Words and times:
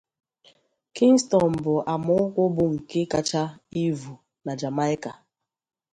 Kingston 0.95 1.51
bu 1.63 1.75
ama 1.93 2.11
ukwu 2.23 2.43
bu 2.55 2.63
nke 2.73 3.01
kacha 3.11 3.43
ívu 3.85 4.13
na 4.45 4.51
Jamaikạ. 4.59 5.11